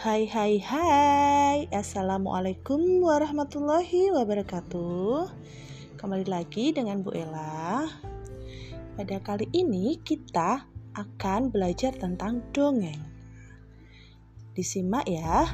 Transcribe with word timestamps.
Hai 0.00 0.24
hai 0.32 0.56
hai. 0.64 1.68
Assalamualaikum 1.68 3.04
warahmatullahi 3.04 4.08
wabarakatuh. 4.08 5.28
Kembali 6.00 6.24
lagi 6.24 6.72
dengan 6.72 7.04
Bu 7.04 7.12
Ella. 7.12 7.84
Pada 8.96 9.20
kali 9.20 9.44
ini 9.52 10.00
kita 10.00 10.64
akan 10.96 11.52
belajar 11.52 11.92
tentang 11.92 12.40
dongeng. 12.48 12.96
Disimak 14.56 15.04
ya. 15.04 15.52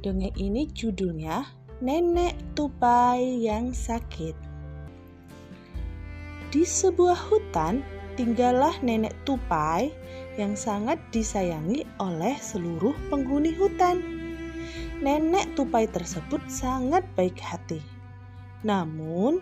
Dongeng 0.00 0.32
ini 0.40 0.64
judulnya 0.72 1.52
Nenek 1.84 2.32
Tupai 2.56 3.44
yang 3.44 3.76
Sakit. 3.76 4.40
Di 6.48 6.64
sebuah 6.64 7.28
hutan 7.28 7.97
tinggallah 8.18 8.74
nenek 8.82 9.14
tupai 9.22 9.94
yang 10.34 10.58
sangat 10.58 10.98
disayangi 11.14 11.86
oleh 12.02 12.34
seluruh 12.42 12.90
penghuni 13.06 13.54
hutan. 13.54 14.02
Nenek 14.98 15.54
tupai 15.54 15.86
tersebut 15.86 16.42
sangat 16.50 17.06
baik 17.14 17.38
hati. 17.38 17.78
Namun, 18.66 19.38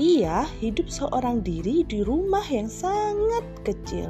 ia 0.00 0.48
hidup 0.56 0.88
seorang 0.88 1.44
diri 1.44 1.84
di 1.84 2.00
rumah 2.00 2.42
yang 2.48 2.72
sangat 2.72 3.44
kecil. 3.60 4.08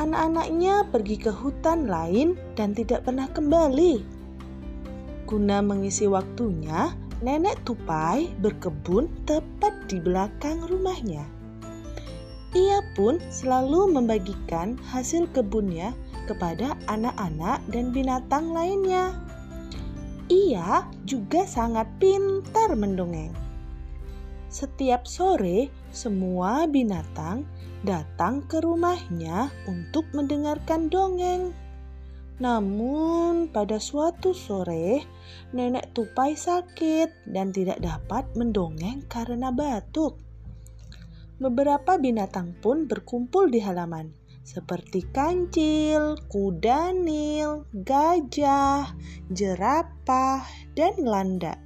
Anak-anaknya 0.00 0.88
pergi 0.88 1.20
ke 1.20 1.28
hutan 1.28 1.84
lain 1.84 2.32
dan 2.56 2.72
tidak 2.72 3.04
pernah 3.04 3.28
kembali. 3.28 4.00
Guna 5.28 5.60
mengisi 5.60 6.08
waktunya, 6.08 6.96
nenek 7.20 7.60
tupai 7.68 8.32
berkebun 8.40 9.12
tepat 9.28 9.76
di 9.92 10.00
belakang 10.00 10.64
rumahnya. 10.64 11.37
Ia 12.56 12.80
pun 12.96 13.20
selalu 13.28 13.92
membagikan 13.92 14.80
hasil 14.88 15.28
kebunnya 15.36 15.92
kepada 16.24 16.76
anak-anak 16.88 17.60
dan 17.68 17.92
binatang 17.92 18.56
lainnya. 18.56 19.12
Ia 20.28 20.84
juga 21.04 21.44
sangat 21.48 21.88
pintar 22.00 22.72
mendongeng. 22.76 23.32
Setiap 24.48 25.04
sore, 25.04 25.68
semua 25.92 26.64
binatang 26.64 27.44
datang 27.84 28.44
ke 28.48 28.64
rumahnya 28.64 29.52
untuk 29.68 30.08
mendengarkan 30.16 30.88
dongeng. 30.88 31.52
Namun, 32.38 33.50
pada 33.52 33.76
suatu 33.76 34.32
sore, 34.32 35.04
nenek 35.52 35.92
tupai 35.92 36.32
sakit 36.32 37.28
dan 37.28 37.52
tidak 37.52 37.82
dapat 37.82 38.24
mendongeng 38.38 39.04
karena 39.10 39.52
batuk. 39.52 40.27
Beberapa 41.38 42.02
binatang 42.02 42.58
pun 42.58 42.90
berkumpul 42.90 43.46
di 43.46 43.62
halaman, 43.62 44.10
seperti 44.42 45.06
kancil, 45.14 46.18
kuda 46.26 46.90
nil, 46.90 47.62
gajah, 47.86 48.90
jerapah, 49.30 50.42
dan 50.74 50.98
landak. 50.98 51.62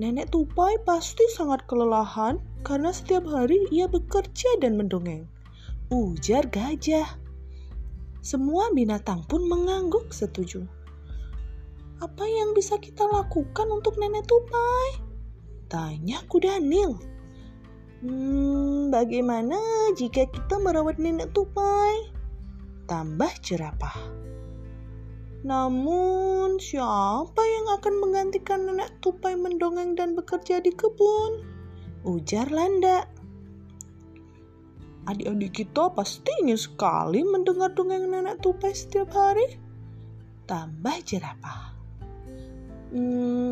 Nenek 0.00 0.32
tupai 0.32 0.80
pasti 0.88 1.28
sangat 1.36 1.68
kelelahan 1.68 2.40
karena 2.64 2.88
setiap 2.88 3.28
hari 3.28 3.68
ia 3.68 3.84
bekerja 3.84 4.64
dan 4.64 4.80
mendongeng. 4.80 5.28
Ujar 5.92 6.48
gajah. 6.48 7.20
Semua 8.24 8.72
binatang 8.72 9.28
pun 9.28 9.44
mengangguk 9.44 10.08
setuju. 10.08 10.64
Apa 12.00 12.24
yang 12.24 12.56
bisa 12.56 12.80
kita 12.80 13.04
lakukan 13.04 13.68
untuk 13.68 14.00
nenek 14.00 14.24
tupai? 14.24 15.04
Tanya 15.68 16.24
kuda 16.32 16.58
nil. 16.64 17.13
Hmm, 18.04 18.92
bagaimana 18.92 19.56
jika 19.96 20.28
kita 20.28 20.60
merawat 20.60 21.00
nenek 21.00 21.32
tupai? 21.32 22.12
Tambah 22.84 23.32
jerapah. 23.40 23.96
Namun, 25.40 26.60
siapa 26.60 27.40
yang 27.40 27.80
akan 27.80 27.94
menggantikan 28.04 28.68
nenek 28.68 28.92
tupai 29.00 29.40
mendongeng 29.40 29.96
dan 29.96 30.12
bekerja 30.12 30.60
di 30.60 30.68
kebun? 30.76 31.48
Ujar 32.04 32.52
Landa. 32.52 33.08
Adik-adik 35.08 35.64
kita 35.64 35.88
pasti 35.96 36.28
ingin 36.44 36.60
sekali 36.60 37.24
mendengar 37.24 37.72
dongeng 37.72 38.08
nenek 38.12 38.36
tupai 38.44 38.76
setiap 38.76 39.16
hari. 39.16 39.56
Tambah 40.44 40.96
jerapah. 41.08 41.72
Hmm, 42.92 43.43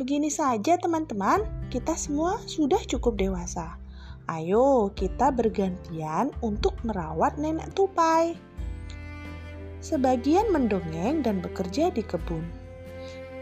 Begini 0.00 0.32
saja 0.32 0.80
teman-teman, 0.80 1.44
kita 1.68 1.92
semua 1.92 2.40
sudah 2.48 2.80
cukup 2.88 3.20
dewasa. 3.20 3.76
Ayo 4.32 4.88
kita 4.96 5.28
bergantian 5.28 6.32
untuk 6.40 6.72
merawat 6.88 7.36
nenek 7.36 7.68
tupai. 7.76 8.32
Sebagian 9.84 10.48
mendongeng 10.56 11.20
dan 11.20 11.44
bekerja 11.44 11.92
di 11.92 12.00
kebun. 12.00 12.40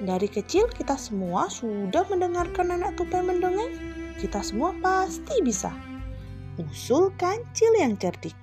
Dari 0.02 0.26
kecil 0.26 0.66
kita 0.74 0.98
semua 0.98 1.46
sudah 1.46 2.02
mendengarkan 2.10 2.74
nenek 2.74 2.98
tupai 2.98 3.22
mendongeng. 3.22 3.78
Kita 4.18 4.42
semua 4.42 4.74
pasti 4.82 5.38
bisa. 5.46 5.70
Usul 6.58 7.14
kancil 7.22 7.70
yang 7.78 7.94
cerdik. 8.02 8.34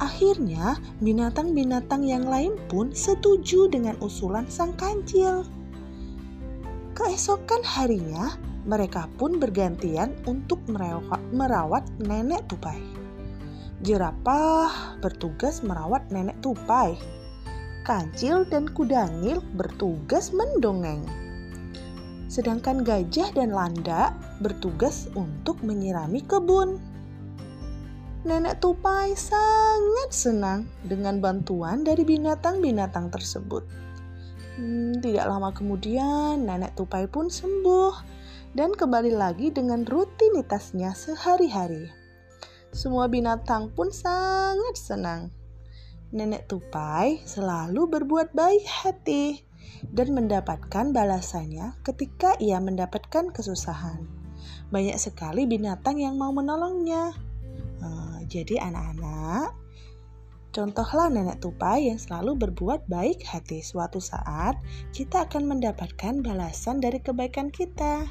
Akhirnya, 0.00 0.80
binatang-binatang 1.04 2.00
yang 2.08 2.24
lain 2.24 2.56
pun 2.72 2.96
setuju 2.96 3.68
dengan 3.68 4.00
usulan 4.00 4.48
sang 4.48 4.72
kancil. 4.80 5.44
Keesokan 7.00 7.64
harinya, 7.64 8.36
mereka 8.68 9.08
pun 9.16 9.40
bergantian 9.40 10.12
untuk 10.28 10.60
merawat, 11.32 11.88
nenek 11.96 12.44
tupai. 12.44 12.76
Jerapah 13.80 15.00
bertugas 15.00 15.64
merawat 15.64 16.04
nenek 16.12 16.36
tupai. 16.44 17.00
Kancil 17.88 18.44
dan 18.52 18.68
kudangil 18.68 19.40
bertugas 19.56 20.28
mendongeng. 20.36 21.00
Sedangkan 22.28 22.84
gajah 22.84 23.32
dan 23.32 23.56
landak 23.56 24.12
bertugas 24.44 25.08
untuk 25.16 25.56
menyirami 25.64 26.20
kebun. 26.20 26.76
Nenek 28.28 28.60
tupai 28.60 29.16
sangat 29.16 30.12
senang 30.12 30.68
dengan 30.84 31.24
bantuan 31.24 31.80
dari 31.80 32.04
binatang-binatang 32.04 33.08
tersebut. 33.08 33.64
Hmm, 34.60 35.00
tidak 35.00 35.24
lama 35.24 35.56
kemudian, 35.56 36.44
nenek 36.44 36.76
tupai 36.76 37.08
pun 37.08 37.32
sembuh 37.32 37.96
dan 38.52 38.76
kembali 38.76 39.16
lagi 39.16 39.48
dengan 39.48 39.88
rutinitasnya 39.88 40.92
sehari-hari. 40.92 41.88
Semua 42.68 43.08
binatang 43.08 43.72
pun 43.72 43.88
sangat 43.88 44.76
senang. 44.76 45.32
Nenek 46.12 46.44
tupai 46.44 47.24
selalu 47.24 47.88
berbuat 47.88 48.36
baik 48.36 48.68
hati 48.68 49.40
dan 49.88 50.12
mendapatkan 50.12 50.92
balasannya 50.92 51.80
ketika 51.80 52.36
ia 52.36 52.60
mendapatkan 52.60 53.32
kesusahan. 53.32 54.04
Banyak 54.68 55.00
sekali 55.00 55.48
binatang 55.48 56.04
yang 56.04 56.20
mau 56.20 56.36
menolongnya. 56.36 57.16
Uh, 57.80 58.20
jadi, 58.28 58.60
anak-anak, 58.60 59.56
Contohlah 60.50 61.06
nenek 61.14 61.38
tupai 61.38 61.94
yang 61.94 61.98
selalu 62.02 62.34
berbuat 62.46 62.90
baik 62.90 63.22
hati. 63.22 63.62
Suatu 63.62 64.02
saat 64.02 64.58
kita 64.90 65.30
akan 65.30 65.46
mendapatkan 65.46 66.26
balasan 66.26 66.82
dari 66.82 66.98
kebaikan 66.98 67.54
kita. 67.54 68.02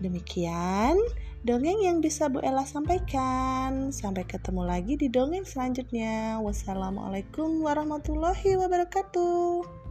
Demikian 0.00 0.96
dongeng 1.44 1.84
yang 1.84 2.00
bisa 2.00 2.32
Bu 2.32 2.40
Ella 2.40 2.64
sampaikan. 2.64 3.92
Sampai 3.92 4.24
ketemu 4.24 4.64
lagi 4.64 4.96
di 4.96 5.12
dongeng 5.12 5.44
selanjutnya. 5.44 6.40
Wassalamualaikum 6.40 7.60
warahmatullahi 7.60 8.56
wabarakatuh. 8.56 9.85